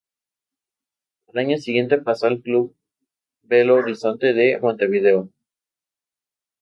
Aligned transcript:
Al 1.27 1.37
año 1.37 1.59
siguiente 1.59 1.99
pasó 2.01 2.25
al 2.25 2.41
club 2.41 2.75
Belo 3.43 3.75
Horizonte 3.75 4.33
de 4.33 4.57
Montevideo. 4.59 5.29